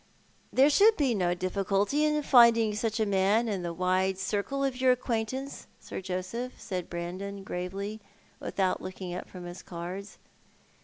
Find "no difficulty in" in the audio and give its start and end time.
1.13-2.23